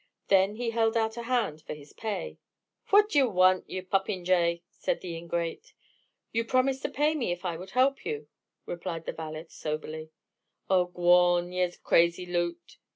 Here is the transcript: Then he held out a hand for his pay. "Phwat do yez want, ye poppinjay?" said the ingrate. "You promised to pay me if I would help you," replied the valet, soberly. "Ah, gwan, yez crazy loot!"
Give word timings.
Then 0.29 0.55
he 0.55 0.71
held 0.71 0.97
out 0.97 1.15
a 1.15 1.21
hand 1.21 1.61
for 1.61 1.75
his 1.75 1.93
pay. 1.93 2.39
"Phwat 2.89 3.09
do 3.09 3.19
yez 3.19 3.27
want, 3.27 3.69
ye 3.69 3.83
poppinjay?" 3.83 4.63
said 4.71 4.99
the 4.99 5.15
ingrate. 5.15 5.73
"You 6.31 6.43
promised 6.43 6.81
to 6.81 6.89
pay 6.89 7.13
me 7.13 7.31
if 7.31 7.45
I 7.45 7.55
would 7.55 7.69
help 7.77 8.03
you," 8.03 8.27
replied 8.65 9.05
the 9.05 9.13
valet, 9.13 9.45
soberly. 9.49 10.09
"Ah, 10.71 10.85
gwan, 10.85 11.51
yez 11.51 11.77
crazy 11.77 12.25
loot!" 12.25 12.77